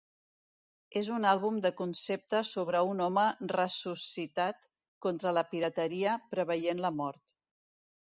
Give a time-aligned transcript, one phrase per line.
[0.99, 4.65] És un àlbum de concepte sobre un home ressuscitat,
[5.07, 7.23] contra la pirateria, preveient la mort.